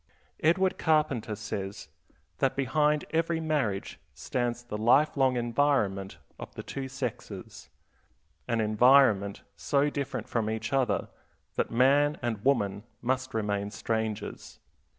Edward 0.39 0.79
Carpenter 0.79 1.35
says 1.35 1.87
that 2.39 2.55
behind 2.55 3.05
every 3.11 3.39
marriage 3.39 3.99
stands 4.15 4.63
the 4.63 4.75
life 4.79 5.15
long 5.15 5.37
environment 5.37 6.17
of 6.39 6.51
the 6.55 6.63
two 6.63 6.87
sexes; 6.89 7.69
an 8.47 8.61
environment 8.61 9.43
so 9.55 9.91
different 9.91 10.27
from 10.27 10.49
each 10.49 10.73
other 10.73 11.09
that 11.53 11.69
man 11.69 12.17
and 12.23 12.43
woman 12.43 12.81
must 13.03 13.35
remain 13.35 13.69
strangers. 13.69 14.57